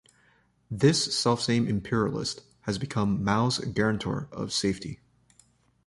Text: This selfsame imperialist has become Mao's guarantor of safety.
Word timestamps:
This 0.71 1.15
selfsame 1.15 1.69
imperialist 1.69 2.41
has 2.61 2.79
become 2.79 3.23
Mao's 3.23 3.59
guarantor 3.59 4.29
of 4.31 4.51
safety. 4.51 4.99